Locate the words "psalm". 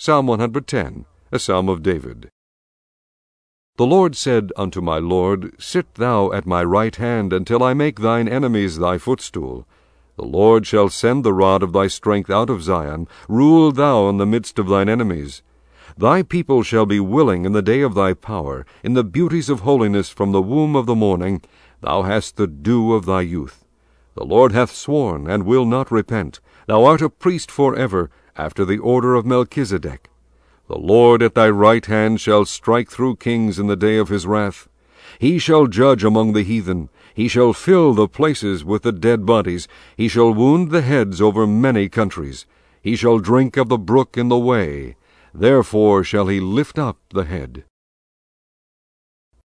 0.00-0.28, 1.40-1.68